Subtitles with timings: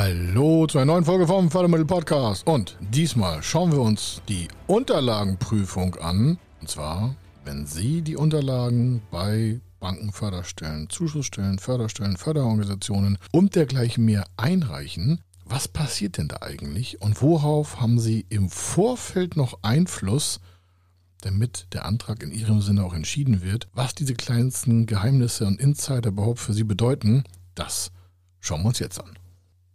[0.00, 2.46] Hallo zu einer neuen Folge vom Fördermittel Podcast.
[2.46, 6.38] Und diesmal schauen wir uns die Unterlagenprüfung an.
[6.60, 14.24] Und zwar, wenn Sie die Unterlagen bei Banken, Förderstellen, Zuschussstellen, Förderstellen, Förderorganisationen und dergleichen mehr
[14.36, 20.38] einreichen, was passiert denn da eigentlich und worauf haben Sie im Vorfeld noch Einfluss,
[21.22, 23.66] damit der Antrag in Ihrem Sinne auch entschieden wird?
[23.74, 27.24] Was diese kleinsten Geheimnisse und Insider überhaupt für Sie bedeuten,
[27.56, 27.90] das
[28.38, 29.18] schauen wir uns jetzt an.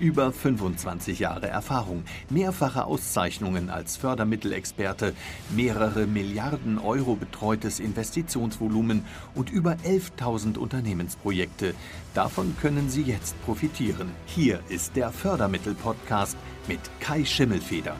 [0.00, 5.12] Über 25 Jahre Erfahrung, mehrfache Auszeichnungen als Fördermittelexperte,
[5.54, 11.74] mehrere Milliarden Euro betreutes Investitionsvolumen und über 11.000 Unternehmensprojekte.
[12.14, 14.10] Davon können Sie jetzt profitieren.
[14.24, 17.94] Hier ist der Fördermittel-Podcast mit Kai Schimmelfeder.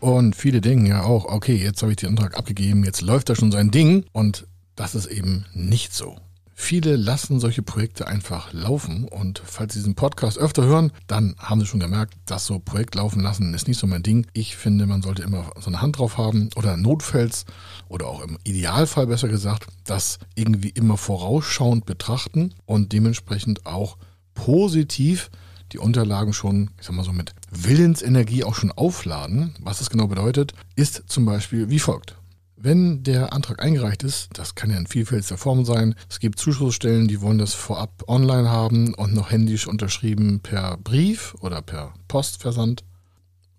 [0.00, 3.36] Und viele denken ja auch, okay, jetzt habe ich den Antrag abgegeben, jetzt läuft da
[3.36, 4.04] schon sein Ding.
[4.12, 6.16] Und das ist eben nicht so.
[6.60, 11.60] Viele lassen solche Projekte einfach laufen und falls Sie diesen Podcast öfter hören, dann haben
[11.60, 14.26] Sie schon gemerkt, dass so Projekt laufen lassen ist nicht so mein Ding.
[14.32, 17.46] Ich finde, man sollte immer so eine Hand drauf haben oder notfalls
[17.88, 23.96] oder auch im Idealfall besser gesagt, das irgendwie immer vorausschauend betrachten und dementsprechend auch
[24.34, 25.30] positiv
[25.72, 29.54] die Unterlagen schon, ich sag mal so mit Willensenergie auch schon aufladen.
[29.60, 32.16] Was das genau bedeutet, ist zum Beispiel wie folgt.
[32.60, 35.94] Wenn der Antrag eingereicht ist, das kann ja in vielfältiger Form sein.
[36.10, 41.36] Es gibt Zuschussstellen, die wollen das vorab online haben und noch händisch unterschrieben per Brief
[41.40, 42.82] oder per Postversand.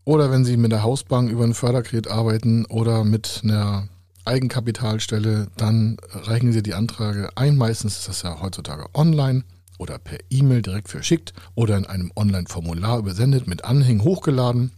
[0.03, 3.87] Oder wenn Sie mit der Hausbank über ein Förderkredit arbeiten oder mit einer
[4.25, 7.55] Eigenkapitalstelle, dann reichen Sie die Anträge ein.
[7.55, 9.45] Meistens ist das ja heutzutage online
[9.77, 14.73] oder per E-Mail direkt verschickt oder in einem Online-Formular übersendet mit Anhängen hochgeladen.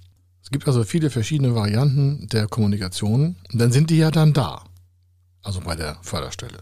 [0.51, 4.65] Gibt also viele verschiedene Varianten der Kommunikation und dann sind die ja dann da.
[5.43, 6.59] Also bei der Förderstelle.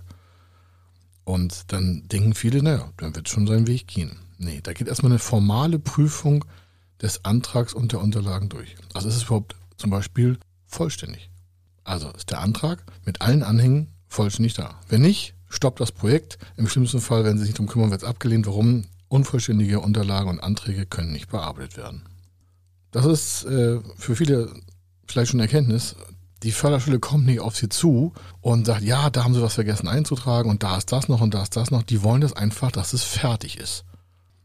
[1.24, 4.18] Und dann denken viele, naja, dann wird schon seinen Weg gehen.
[4.38, 6.46] Nee, da geht erstmal eine formale Prüfung
[7.02, 8.76] des Antrags und der Unterlagen durch.
[8.94, 11.30] Also ist es überhaupt zum Beispiel vollständig.
[11.84, 14.80] Also ist der Antrag mit allen Anhängen vollständig da.
[14.88, 16.38] Wenn nicht, stoppt das Projekt.
[16.58, 18.46] Im schlimmsten Fall, wenn Sie sich darum kümmern, wird es abgelehnt.
[18.46, 18.86] Warum?
[19.08, 22.04] Unvollständige Unterlagen und Anträge können nicht bearbeitet werden.
[22.92, 24.54] Das ist äh, für viele
[25.08, 25.96] vielleicht schon Erkenntnis.
[26.44, 29.90] Die Förderschule kommt nicht auf sie zu und sagt, ja, da haben sie was vergessen
[29.90, 31.84] einzutragen und da ist das noch und da ist das noch.
[31.84, 33.84] Die wollen das einfach, dass es fertig ist.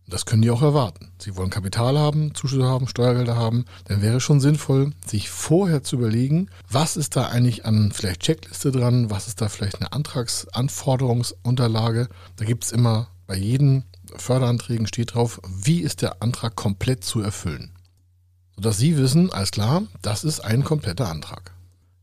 [0.06, 1.12] Das können die auch erwarten.
[1.19, 3.65] Sie wollen Kapital haben, Zuschüsse haben, Steuergelder haben.
[3.84, 8.21] Dann wäre es schon sinnvoll, sich vorher zu überlegen, was ist da eigentlich an vielleicht
[8.21, 12.10] Checkliste dran, was ist da vielleicht eine Antragsanforderungsunterlage.
[12.37, 13.84] Da gibt es immer bei jedem
[14.16, 17.74] Förderanträgen steht drauf, wie ist der Antrag komplett zu erfüllen
[18.56, 21.53] sodass Sie wissen, alles klar, das ist ein kompletter Antrag.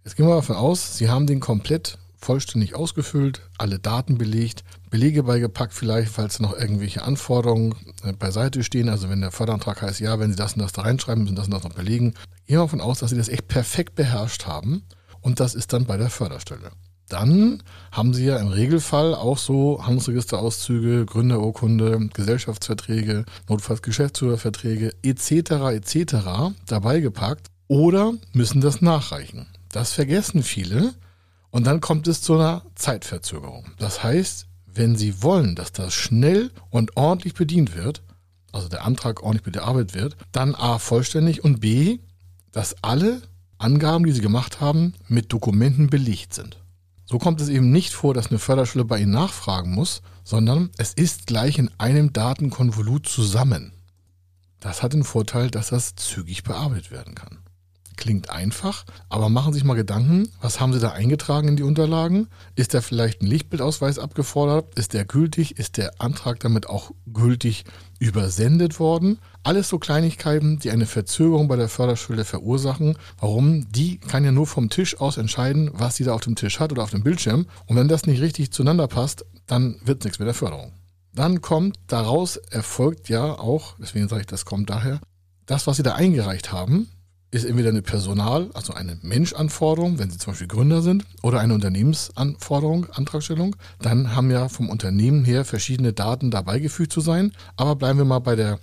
[0.03, 5.23] Jetzt gehen wir davon aus, Sie haben den komplett vollständig ausgefüllt, alle Daten belegt, Belege
[5.23, 8.89] beigepackt vielleicht, falls noch irgendwelche Anforderungen äh, beiseite stehen.
[8.89, 11.45] Also wenn der Förderantrag heißt, ja, wenn Sie das und das da reinschreiben, müssen das
[11.45, 12.13] und das noch belegen.
[12.45, 14.83] Gehen wir davon aus, dass Sie das echt perfekt beherrscht haben
[15.22, 16.72] und das ist dann bei der Förderstelle
[17.12, 25.52] dann haben Sie ja im Regelfall auch so Handelsregisterauszüge, Gründerurkunde, Gesellschaftsverträge, notfalls Geschäftsführerverträge etc.
[25.74, 26.16] etc.
[26.66, 29.48] dabei gepackt oder müssen das nachreichen.
[29.70, 30.94] Das vergessen viele
[31.50, 33.66] und dann kommt es zu einer Zeitverzögerung.
[33.78, 38.02] Das heißt, wenn Sie wollen, dass das schnell und ordentlich bedient wird,
[38.54, 42.00] also der Antrag ordentlich bearbeitet wird, dann A vollständig und B,
[42.52, 43.22] dass alle
[43.58, 46.58] Angaben, die Sie gemacht haben, mit Dokumenten belegt sind.
[47.12, 50.94] So kommt es eben nicht vor, dass eine Förderschule bei Ihnen nachfragen muss, sondern es
[50.94, 53.74] ist gleich in einem Datenkonvolut zusammen.
[54.62, 57.40] Das hat den Vorteil, dass das zügig bearbeitet werden kann.
[58.01, 61.62] Klingt einfach, aber machen Sie sich mal Gedanken, was haben Sie da eingetragen in die
[61.62, 62.30] Unterlagen?
[62.56, 64.74] Ist da vielleicht ein Lichtbildausweis abgefordert?
[64.74, 65.59] Ist der gültig?
[65.59, 67.63] Ist der Antrag damit auch gültig
[68.00, 69.19] übersendet worden?
[69.44, 72.98] Alles so Kleinigkeiten, die eine Verzögerung bei der Förderschule verursachen.
[73.19, 73.71] Warum?
[73.71, 76.71] Die kann ja nur vom Tisch aus entscheiden, was sie da auf dem Tisch hat
[76.71, 77.45] oder auf dem Bildschirm.
[77.68, 80.74] Und wenn das nicht richtig zueinander passt, dann wird nichts mit der Förderung.
[81.13, 85.00] Dann kommt daraus, erfolgt ja auch, deswegen sage ich, das kommt daher,
[85.45, 86.88] das, was Sie da eingereicht haben,
[87.31, 91.54] ist entweder eine Personal, also eine Menschanforderung, wenn Sie zum Beispiel Gründer sind, oder eine
[91.54, 93.56] Unternehmensanforderung, Antragstellung.
[93.80, 97.31] Dann haben ja vom Unternehmen her verschiedene Daten dabei gefügt zu sein.
[97.56, 98.60] Aber bleiben wir mal bei der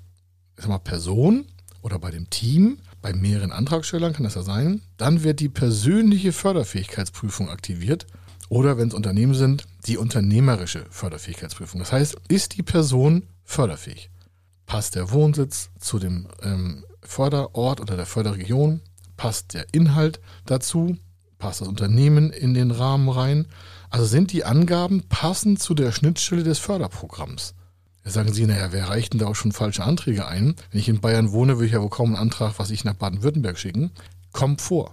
[0.67, 1.47] mal, Person
[1.81, 6.33] oder bei dem Team, bei mehreren Antragstellern kann das ja sein, dann wird die persönliche
[6.33, 8.07] Förderfähigkeitsprüfung aktiviert
[8.49, 11.81] oder wenn es Unternehmen sind, die unternehmerische Förderfähigkeitsprüfung.
[11.81, 14.11] Das heißt, ist die Person förderfähig?
[14.67, 18.83] Passt der Wohnsitz zu dem ähm, Förderort oder der Förderregion?
[19.17, 20.99] Passt der Inhalt dazu?
[21.39, 23.47] Passt das Unternehmen in den Rahmen rein?
[23.89, 27.55] Also sind die Angaben passend zu der Schnittstelle des Förderprogramms?
[28.05, 30.55] Da sagen Sie, naja, wer reicht denn da auch schon falsche Anträge ein?
[30.71, 32.95] Wenn ich in Bayern wohne, würde ich ja wohl kaum einen Antrag, was ich nach
[32.95, 33.91] Baden-Württemberg schicken.
[34.33, 34.93] Kommt vor.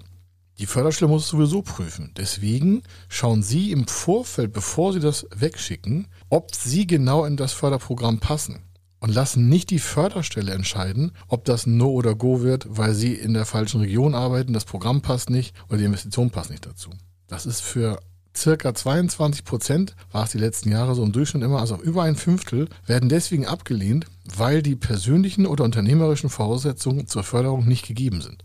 [0.57, 2.13] Die Förderstelle muss es sowieso prüfen.
[2.15, 8.19] Deswegen schauen Sie im Vorfeld, bevor Sie das wegschicken, ob Sie genau in das Förderprogramm
[8.19, 8.64] passen.
[9.05, 13.35] Und lassen nicht die Förderstelle entscheiden, ob das No oder Go wird, weil Sie in
[13.35, 16.89] der falschen Region arbeiten, das Programm passt nicht oder die Investition passt nicht dazu.
[17.27, 17.99] Das ist für
[18.35, 22.15] circa 22 Prozent, war es die letzten Jahre so im Durchschnitt immer, also über ein
[22.15, 28.43] Fünftel, werden deswegen abgelehnt, weil die persönlichen oder unternehmerischen Voraussetzungen zur Förderung nicht gegeben sind.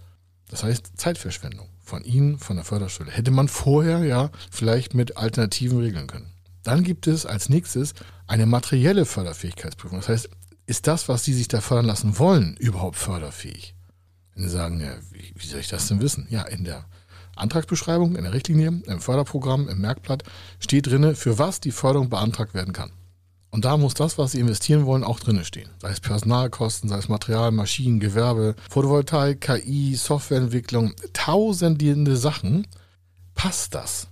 [0.51, 3.11] Das heißt Zeitverschwendung von Ihnen, von der Förderstelle.
[3.11, 6.31] Hätte man vorher ja vielleicht mit Alternativen regeln können.
[6.63, 7.95] Dann gibt es als nächstes
[8.27, 10.01] eine materielle Förderfähigkeitsprüfung.
[10.01, 10.29] Das heißt,
[10.71, 13.75] ist das, was Sie sich da fördern lassen wollen, überhaupt förderfähig?
[14.35, 16.29] Wenn Sie sagen, ja, wie, wie soll ich das denn wissen?
[16.31, 16.85] Ja, in der
[17.35, 20.23] Antragsbeschreibung, in der Richtlinie, im Förderprogramm, im Merkblatt
[20.61, 22.93] steht drin, für was die Förderung beantragt werden kann.
[23.51, 25.69] Und da muss das, was Sie investieren wollen, auch drinne stehen.
[25.83, 32.69] Sei es Personalkosten, sei es Material, Maschinen, Gewerbe, Photovoltaik, KI, Softwareentwicklung, tausende Sachen.
[33.35, 34.07] Passt das?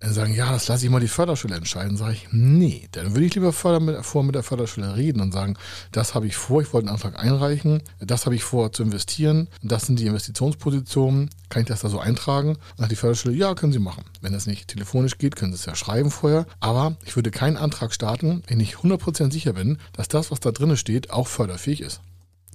[0.00, 1.96] Dann sagen, ja, das lasse ich mal die Förderschule entscheiden.
[1.96, 5.56] Sage ich, nee, dann würde ich lieber mit, vor mit der Förderschule reden und sagen,
[5.90, 9.48] das habe ich vor, ich wollte einen Antrag einreichen, das habe ich vor zu investieren,
[9.62, 12.50] das sind die Investitionspositionen, kann ich das da so eintragen?
[12.50, 14.04] Und dann die Förderschule, ja, können Sie machen.
[14.20, 16.46] Wenn das nicht telefonisch geht, können Sie es ja schreiben vorher.
[16.60, 20.52] Aber ich würde keinen Antrag starten, wenn ich 100% sicher bin, dass das, was da
[20.52, 22.00] drin steht, auch förderfähig ist.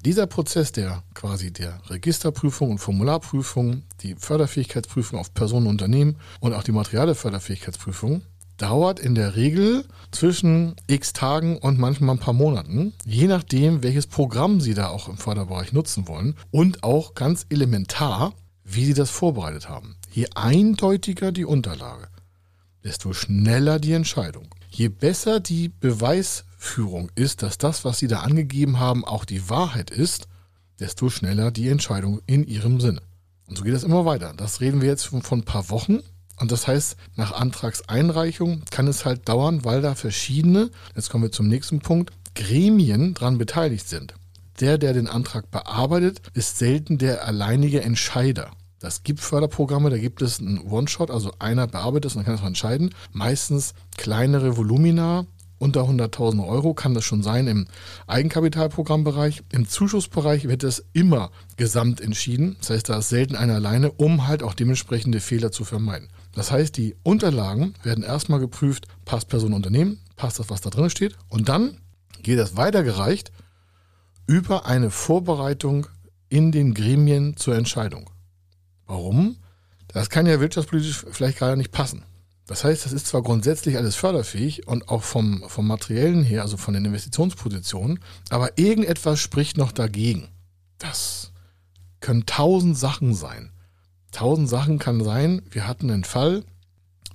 [0.05, 6.51] Dieser Prozess der quasi der Registerprüfung und Formularprüfung, die Förderfähigkeitsprüfung auf Personen und Unternehmen und
[6.51, 8.21] auch die materielle Förderfähigkeitsprüfung
[8.57, 14.07] dauert in der Regel zwischen x Tagen und manchmal ein paar Monaten, je nachdem, welches
[14.07, 18.33] Programm Sie da auch im Förderbereich nutzen wollen und auch ganz elementar,
[18.65, 19.95] wie Sie das vorbereitet haben.
[20.11, 22.09] Je eindeutiger die Unterlage,
[22.83, 24.49] desto schneller die Entscheidung.
[24.69, 25.69] Je besser die
[26.63, 30.27] Beweisführung ist, dass das, was Sie da angegeben haben, auch die Wahrheit ist,
[30.79, 33.01] desto schneller die Entscheidung in Ihrem Sinne.
[33.47, 34.33] Und so geht das immer weiter.
[34.35, 35.99] Das reden wir jetzt von, von ein paar Wochen.
[36.39, 41.31] Und das heißt, nach Antragseinreichung kann es halt dauern, weil da verschiedene, jetzt kommen wir
[41.31, 44.15] zum nächsten Punkt, Gremien dran beteiligt sind.
[44.59, 48.51] Der, der den Antrag bearbeitet, ist selten der alleinige Entscheider.
[48.79, 52.35] Das gibt Förderprogramme, da gibt es einen One-Shot, also einer bearbeitet es und dann kann
[52.35, 52.93] es entscheiden.
[53.11, 55.25] Meistens kleinere Volumina,
[55.63, 57.67] unter 100.000 Euro kann das schon sein im
[58.05, 59.43] Eigenkapitalprogrammbereich.
[59.53, 62.57] Im Zuschussbereich wird es immer gesamt entschieden.
[62.59, 66.09] Das heißt, da ist selten einer alleine, um halt auch dementsprechende Fehler zu vermeiden.
[66.33, 70.89] Das heißt, die Unterlagen werden erstmal geprüft, passt Person Unternehmen, passt das, was da drin
[70.89, 71.15] steht.
[71.29, 71.77] Und dann
[72.21, 73.31] geht das weitergereicht
[74.27, 75.87] über eine Vorbereitung
[76.27, 78.09] in den Gremien zur Entscheidung.
[78.85, 79.37] Warum?
[79.87, 82.03] Das kann ja wirtschaftspolitisch vielleicht gerade nicht passen.
[82.45, 86.57] Das heißt, das ist zwar grundsätzlich alles förderfähig und auch vom, vom Materiellen her, also
[86.57, 90.27] von den Investitionspositionen, aber irgendetwas spricht noch dagegen.
[90.77, 91.31] Das
[92.01, 93.51] können tausend Sachen sein.
[94.11, 96.43] Tausend Sachen kann sein, wir hatten einen Fall,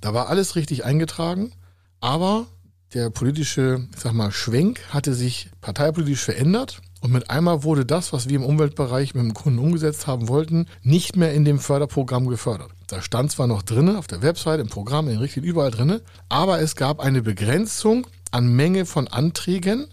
[0.01, 1.51] da war alles richtig eingetragen,
[1.99, 2.47] aber
[2.93, 8.11] der politische, ich sag mal, Schwenk hatte sich parteipolitisch verändert und mit einmal wurde das,
[8.11, 12.27] was wir im Umweltbereich mit dem Kunden umgesetzt haben wollten, nicht mehr in dem Förderprogramm
[12.27, 12.71] gefördert.
[12.87, 16.59] Da stand zwar noch drinne auf der Website, im Programm, in Richtlinien überall drinne, aber
[16.59, 19.87] es gab eine Begrenzung an Menge von Anträgen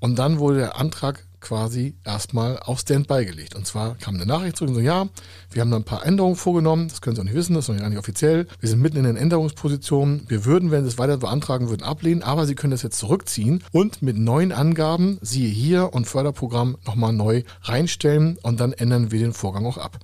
[0.00, 3.54] und dann wurde der Antrag quasi erstmal auf Standby gelegt.
[3.54, 5.08] Und zwar kam eine Nachricht zurück und so, ja,
[5.50, 7.74] wir haben da ein paar Änderungen vorgenommen, das können Sie auch nicht wissen, das ist
[7.74, 8.46] noch gar nicht offiziell.
[8.60, 10.24] Wir sind mitten in den Änderungspositionen.
[10.28, 13.64] Wir würden, wenn Sie es weiter beantragen würden, ablehnen, aber Sie können das jetzt zurückziehen
[13.72, 19.18] und mit neuen Angaben, siehe hier und Förderprogramm nochmal neu reinstellen und dann ändern wir
[19.18, 19.98] den Vorgang auch ab.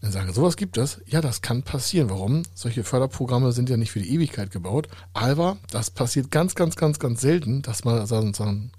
[0.00, 1.02] Dann sagen, sowas gibt es.
[1.06, 2.08] Ja, das kann passieren.
[2.08, 2.42] Warum?
[2.54, 4.88] Solche Förderprogramme sind ja nicht für die Ewigkeit gebaut.
[5.12, 8.72] Aber das passiert ganz, ganz, ganz, ganz selten, dass mal so ein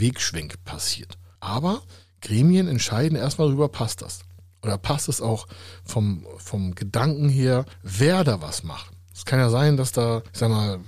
[0.00, 1.16] Wegschwenk passiert.
[1.44, 1.82] Aber
[2.22, 4.20] Gremien entscheiden erstmal darüber, passt das.
[4.62, 5.46] Oder passt es auch
[5.84, 8.92] vom, vom Gedanken her, wer da was macht.
[9.14, 10.80] Es kann ja sein, dass da, ich sag mal,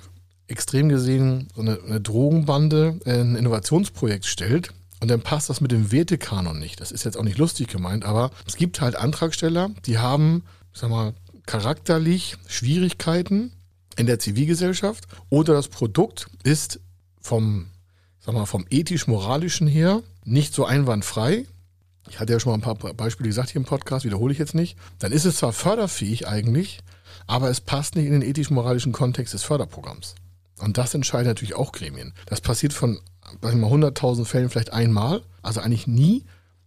[0.49, 5.93] extrem gesehen so eine, eine Drogenbande ein Innovationsprojekt stellt und dann passt das mit dem
[5.93, 6.81] Wertekanon nicht.
[6.81, 10.81] Das ist jetzt auch nicht lustig gemeint, aber es gibt halt Antragsteller, die haben, ich
[10.81, 13.53] sag mal, charakterlich Schwierigkeiten
[13.97, 16.81] in der Zivilgesellschaft oder das Produkt ist
[17.21, 17.67] vom,
[18.27, 21.47] sag mal, vom ethisch-moralischen her nicht so einwandfrei.
[22.09, 24.55] ich hatte ja schon mal ein paar Beispiele gesagt hier im Podcast, wiederhole ich jetzt
[24.55, 26.81] nicht, dann ist es zwar förderfähig eigentlich,
[27.27, 30.17] aber es passt nicht in den ethisch-moralischen Kontext des Förderprogramms.
[30.59, 32.15] Und das entscheiden natürlich auch Gremien.
[32.27, 33.01] Das passiert von,
[33.43, 36.25] sag ich mal, 100.000 Fällen vielleicht einmal, also eigentlich nie,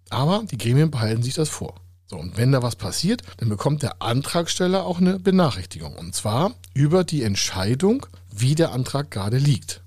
[0.10, 1.76] aber die Gremien behalten sich das vor.
[2.08, 5.96] So, und wenn da was passiert, dann bekommt der Antragsteller auch eine Benachrichtigung.
[5.96, 9.82] Und zwar über die Entscheidung, wie der Antrag gerade liegt.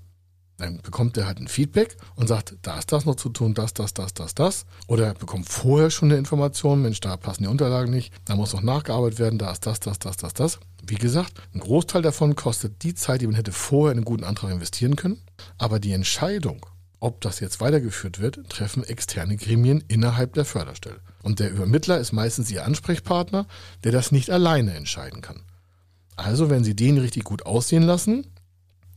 [0.63, 3.73] Dann bekommt er halt ein Feedback und sagt, da ist das noch zu tun, das,
[3.73, 4.65] das, das, das, das.
[4.87, 8.53] Oder er bekommt vorher schon eine Information, Mensch, da passen die Unterlagen nicht, da muss
[8.53, 10.59] noch nachgearbeitet werden, da ist das, das, das, das, das.
[10.81, 14.23] Wie gesagt, ein Großteil davon kostet die Zeit, die man hätte vorher in einen guten
[14.23, 15.21] Antrag investieren können.
[15.57, 16.65] Aber die Entscheidung,
[17.01, 21.01] ob das jetzt weitergeführt wird, treffen externe Gremien innerhalb der Förderstelle.
[21.23, 23.47] Und der Übermittler ist meistens Ihr Ansprechpartner,
[23.83, 25.41] der das nicht alleine entscheiden kann.
[26.15, 28.27] Also, wenn Sie den richtig gut aussehen lassen,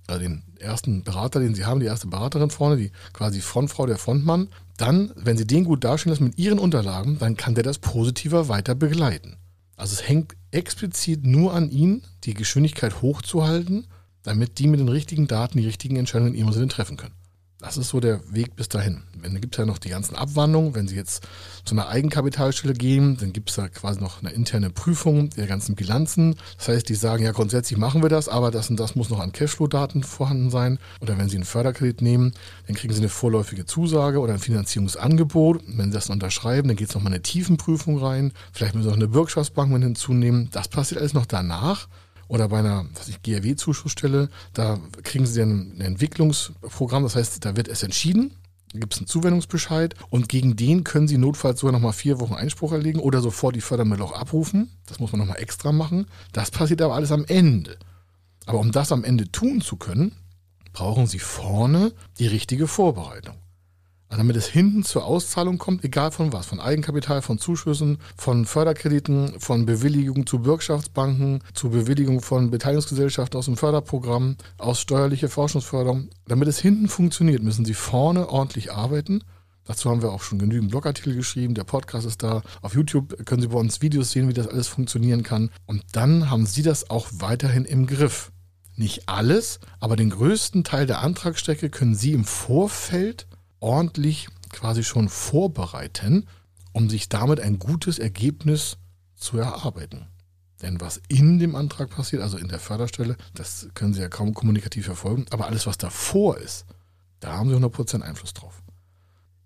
[0.09, 3.99] also den ersten Berater, den Sie haben, die erste Beraterin vorne, die quasi Frontfrau, der
[3.99, 7.79] Frontmann, dann, wenn Sie den gut darstellen lassen mit Ihren Unterlagen, dann kann der das
[7.79, 9.37] positiver weiter begleiten.
[9.77, 13.87] Also es hängt explizit nur an Ihnen, die Geschwindigkeit hochzuhalten,
[14.23, 17.15] damit die mit den richtigen Daten die richtigen Entscheidungen in Ihrem Sinne treffen können.
[17.59, 19.03] Das ist so der Weg bis dahin.
[19.23, 20.75] Dann gibt es ja noch die ganzen Abwandlungen.
[20.75, 21.27] Wenn Sie jetzt
[21.65, 25.75] zu einer Eigenkapitalstelle gehen, dann gibt es da quasi noch eine interne Prüfung der ganzen
[25.75, 26.37] Bilanzen.
[26.59, 29.21] Das heißt, die sagen, ja, grundsätzlich machen wir das, aber das und das muss noch
[29.21, 30.79] an Cashflow-Daten vorhanden sein.
[31.01, 32.35] Oder wenn Sie einen Förderkredit nehmen,
[32.67, 35.63] dann kriegen Sie eine vorläufige Zusage oder ein Finanzierungsangebot.
[35.67, 38.33] wenn Sie das unterschreiben, dann geht es nochmal eine Tiefenprüfung rein.
[38.53, 40.51] Vielleicht müssen Sie auch eine Bürgschaftsbank mit hinzunehmen.
[40.53, 41.89] Das passiert alles noch danach
[42.29, 42.87] oder bei einer
[43.23, 48.35] GRW-Zuschussstelle, da kriegen sie ein, Entwicklungsprogramm, das heißt, da wird es entschieden,
[48.73, 52.73] gibt es einen Zuwendungsbescheid und gegen den können Sie notfalls sogar nochmal vier Wochen Einspruch
[52.73, 54.71] erlegen oder sofort die Fördermittel auch abrufen.
[54.87, 56.07] Das muss man nochmal extra machen.
[56.33, 57.79] Das passiert aber alles am Ende.
[58.45, 60.13] Aber um das am Ende tun zu können,
[60.73, 63.37] brauchen Sie vorne die richtige Vorbereitung.
[64.09, 69.39] Damit es hinten zur Auszahlung kommt, egal von was, von Eigenkapital, von Zuschüssen, von Förderkrediten,
[69.41, 76.09] von Bewilligung zu Bürgschaftsbanken, zu Bewilligung von Beteiligungsgesellschaften aus dem Förderprogramm, aus steuerlicher Forschungsförderung.
[76.27, 79.23] Damit es hinten funktioniert, müssen Sie vorne ordentlich arbeiten.
[79.65, 81.55] Dazu haben wir auch schon genügend Blogartikel geschrieben.
[81.55, 82.43] Der Podcast ist da.
[82.63, 85.51] Auf YouTube können Sie bei uns Videos sehen, wie das alles funktionieren kann.
[85.67, 88.31] Und dann haben Sie das auch weiterhin im Griff.
[88.77, 93.27] Nicht alles, aber den größten Teil der Antragsstrecke können Sie im Vorfeld
[93.61, 96.27] ordentlich quasi schon vorbereiten,
[96.73, 98.79] um sich damit ein gutes Ergebnis
[99.15, 100.07] zu erarbeiten.
[100.63, 104.35] Denn was in dem Antrag passiert, also in der Förderstelle, das können Sie ja kaum
[104.35, 106.65] kommunikativ verfolgen, aber alles, was davor ist,
[107.21, 108.63] da haben Sie 100% Einfluss drauf.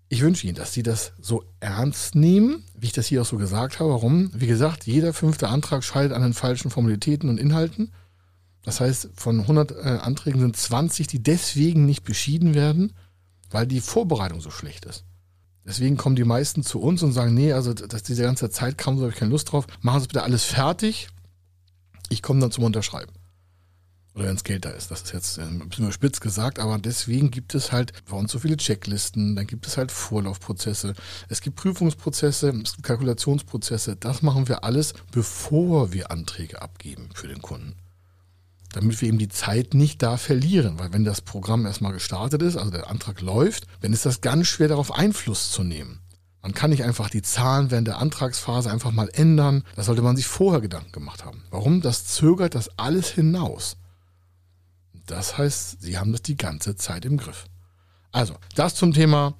[0.07, 3.37] Ich wünsche Ihnen, dass Sie das so ernst nehmen, wie ich das hier auch so
[3.37, 3.91] gesagt habe.
[3.91, 4.29] Warum?
[4.33, 7.91] Wie gesagt, jeder fünfte Antrag scheidet an den falschen Formalitäten und Inhalten.
[8.63, 12.93] Das heißt, von 100 äh, Anträgen sind 20, die deswegen nicht beschieden werden
[13.51, 15.05] weil die Vorbereitung so schlecht ist.
[15.65, 18.97] Deswegen kommen die meisten zu uns und sagen, nee, also dass diese ganze Zeit kam,
[18.97, 19.67] so habe ich keine Lust drauf.
[19.81, 21.09] Machen Sie bitte alles fertig.
[22.09, 23.11] Ich komme dann zum Unterschreiben.
[24.15, 24.91] Oder wenn es Geld da ist.
[24.91, 28.39] Das ist jetzt ein bisschen überspitzt gesagt, aber deswegen gibt es halt bei uns so
[28.39, 30.95] viele Checklisten, dann gibt es halt Vorlaufprozesse,
[31.29, 33.95] es gibt Prüfungsprozesse, es gibt Kalkulationsprozesse.
[33.95, 37.75] Das machen wir alles, bevor wir Anträge abgeben für den Kunden
[38.73, 40.79] damit wir eben die Zeit nicht da verlieren.
[40.79, 44.47] Weil wenn das Programm erstmal gestartet ist, also der Antrag läuft, dann ist das ganz
[44.47, 45.99] schwer darauf Einfluss zu nehmen.
[46.41, 49.63] Man kann nicht einfach die Zahlen während der Antragsphase einfach mal ändern.
[49.75, 51.43] Da sollte man sich vorher Gedanken gemacht haben.
[51.51, 51.81] Warum?
[51.81, 53.77] Das zögert das alles hinaus.
[55.05, 57.45] Das heißt, Sie haben das die ganze Zeit im Griff.
[58.11, 59.35] Also, das zum Thema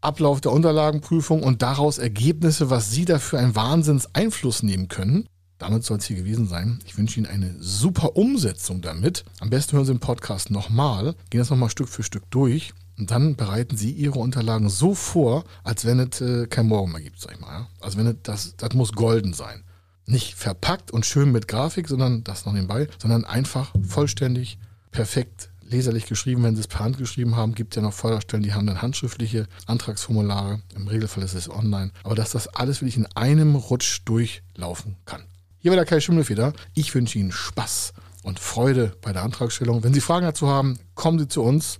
[0.00, 5.28] Ablauf der Unterlagenprüfung und daraus Ergebnisse, was Sie da für einen Wahnsinns-Einfluss nehmen können.
[5.60, 6.80] Damit soll es hier gewesen sein.
[6.86, 9.24] Ich wünsche Ihnen eine super Umsetzung damit.
[9.40, 13.10] Am besten hören Sie den Podcast nochmal, gehen das nochmal Stück für Stück durch und
[13.10, 17.20] dann bereiten Sie Ihre Unterlagen so vor, als wenn es äh, kein Morgen mehr gibt,
[17.20, 17.66] sag ich mal.
[17.78, 19.62] Also wenn es, das, das muss golden sein.
[20.06, 24.58] Nicht verpackt und schön mit Grafik, sondern das noch nebenbei, sondern einfach vollständig,
[24.92, 28.54] perfekt leserlich geschrieben, wenn sie es per Hand geschrieben haben, gibt ja noch Förderstellen, die
[28.54, 30.62] haben dann handschriftliche Antragsformulare.
[30.74, 31.92] Im Regelfall ist es online.
[32.02, 35.22] Aber dass das alles wirklich in einem Rutsch durchlaufen kann.
[35.62, 36.54] Hier war der Kai Schimmelfeder.
[36.74, 39.84] Ich wünsche Ihnen Spaß und Freude bei der Antragstellung.
[39.84, 41.78] Wenn Sie Fragen dazu haben, kommen Sie zu uns.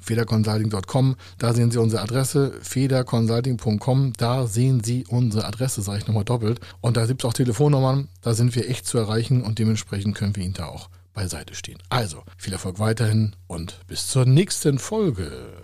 [0.00, 6.24] Federconsulting.com, da sehen Sie unsere Adresse, federconsulting.com, da sehen Sie unsere Adresse, sage ich nochmal
[6.24, 6.60] doppelt.
[6.82, 10.36] Und da gibt es auch Telefonnummern, da sind wir echt zu erreichen und dementsprechend können
[10.36, 11.78] wir Ihnen da auch beiseite stehen.
[11.88, 15.63] Also, viel Erfolg weiterhin und bis zur nächsten Folge.